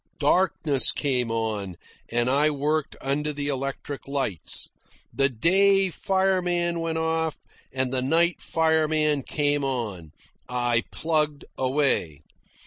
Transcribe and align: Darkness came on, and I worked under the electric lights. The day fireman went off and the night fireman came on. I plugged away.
Darkness 0.17 0.91
came 0.91 1.29
on, 1.29 1.77
and 2.09 2.27
I 2.27 2.49
worked 2.49 2.95
under 3.01 3.31
the 3.31 3.49
electric 3.49 4.07
lights. 4.07 4.67
The 5.13 5.29
day 5.29 5.91
fireman 5.91 6.79
went 6.79 6.97
off 6.97 7.37
and 7.71 7.93
the 7.93 8.01
night 8.01 8.41
fireman 8.41 9.21
came 9.21 9.63
on. 9.63 10.09
I 10.49 10.85
plugged 10.89 11.45
away. 11.55 12.23